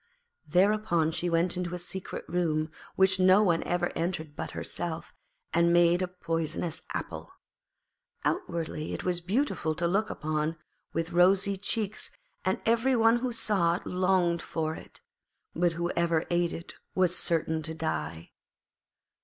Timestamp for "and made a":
5.53-6.07